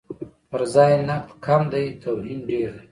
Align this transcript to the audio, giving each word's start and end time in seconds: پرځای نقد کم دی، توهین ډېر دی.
پرځای 0.51 0.93
نقد 1.07 1.29
کم 1.45 1.61
دی، 1.71 1.85
توهین 2.03 2.39
ډېر 2.49 2.69
دی. 2.75 2.79